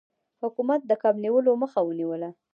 حکومت 0.41 0.81
د 0.85 0.91
کب 1.03 1.15
نیولو 1.23 1.51
مخه 1.61 1.79
ونیوله. 1.83 2.29